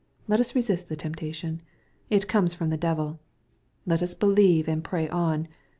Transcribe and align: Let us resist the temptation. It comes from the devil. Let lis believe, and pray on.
Let 0.27 0.39
us 0.39 0.55
resist 0.55 0.89
the 0.89 0.95
temptation. 0.95 1.61
It 2.09 2.27
comes 2.27 2.55
from 2.55 2.71
the 2.71 2.75
devil. 2.75 3.19
Let 3.85 4.01
lis 4.01 4.15
believe, 4.15 4.67
and 4.67 4.83
pray 4.83 5.07
on. 5.09 5.47